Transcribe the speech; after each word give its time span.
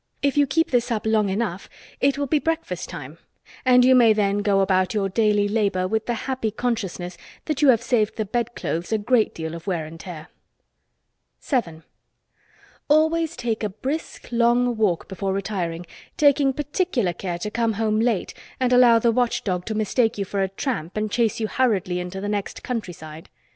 If 0.23 0.35
you 0.35 0.47
keep 0.47 0.71
this 0.71 0.89
up 0.89 1.05
long 1.05 1.29
enough 1.29 1.69
it 1.99 2.17
will 2.17 2.25
be 2.25 2.39
breakfast 2.39 2.89
time, 2.89 3.19
and 3.63 3.85
you 3.85 3.93
may 3.93 4.13
then 4.13 4.39
go 4.39 4.61
about 4.61 4.95
your 4.95 5.09
daily 5.09 5.47
labor 5.47 5.87
with 5.87 6.07
the 6.07 6.15
happy 6.25 6.49
consciousness 6.49 7.17
that 7.45 7.61
you 7.61 7.67
have 7.67 7.83
saved 7.83 8.15
the 8.15 8.25
bed 8.25 8.55
clothes 8.55 8.91
a 8.91 8.97
great 8.97 9.35
deal 9.35 9.53
of 9.53 9.67
wear 9.67 9.85
and 9.85 9.99
tear. 9.99 10.29
7. 11.39 11.83
Always 12.87 13.35
take 13.35 13.63
a 13.63 13.69
brisk, 13.69 14.29
long 14.31 14.75
walk 14.75 15.07
before 15.07 15.33
retiring, 15.33 15.85
taking 16.17 16.51
particular 16.51 17.13
care 17.13 17.37
to 17.37 17.51
come 17.51 17.73
home 17.73 17.99
late 17.99 18.33
and 18.59 18.73
allow 18.73 18.97
the 18.97 19.11
watch 19.11 19.43
dog 19.43 19.65
to 19.65 19.75
mistake 19.75 20.17
you 20.17 20.25
for 20.25 20.41
a 20.41 20.49
tramp 20.49 20.97
and 20.97 21.11
chase 21.11 21.39
you 21.39 21.47
hurriedly 21.47 21.99
into 21.99 22.19
the 22.19 22.27
next 22.27 22.63
country 22.63 22.95
side. 22.95 23.29